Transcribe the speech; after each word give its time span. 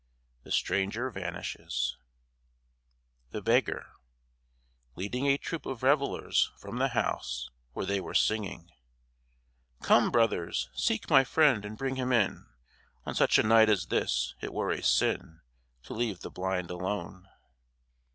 (The 0.41 0.51
stranger 0.51 1.11
vanishes) 1.11 1.95
THE 3.29 3.39
BEGGAR 3.43 3.85
(Leading 4.95 5.27
a 5.27 5.37
troop 5.37 5.67
of 5.67 5.83
revellers 5.83 6.49
from 6.57 6.77
the 6.79 6.87
house 6.87 7.51
where 7.73 7.85
they 7.85 8.01
were 8.01 8.15
singing) 8.15 8.71
Come, 9.83 10.09
brothers, 10.09 10.71
seek 10.73 11.07
my 11.07 11.23
friend 11.23 11.63
and 11.63 11.77
bring 11.77 11.97
him 11.97 12.11
in. 12.11 12.47
On 13.05 13.13
such 13.13 13.37
a 13.37 13.43
night 13.43 13.69
as 13.69 13.85
this 13.89 14.33
it 14.41 14.53
were 14.55 14.71
a 14.71 14.81
sin 14.81 15.41
To 15.83 15.93
leave 15.93 16.21
the 16.21 16.31
blind 16.31 16.71
alone. 16.71 17.29